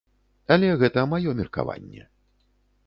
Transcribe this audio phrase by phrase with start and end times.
[0.55, 2.03] Але гэта маё меркаванне.